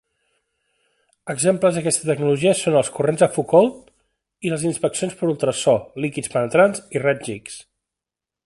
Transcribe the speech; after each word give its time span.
Exemples 1.33 1.75
d'aquesta 1.79 2.07
tecnologia 2.11 2.55
són 2.63 2.79
els 2.81 2.89
corrents 2.97 3.21
de 3.25 3.29
Foucault, 3.37 3.77
i 4.49 4.55
les 4.57 4.67
inspeccions 4.73 5.17
per 5.21 5.31
ultrasò, 5.37 5.79
líquids 6.07 6.37
penetrants 6.37 6.87
i 6.99 7.05
raigs 7.09 7.35
X. 7.39 7.61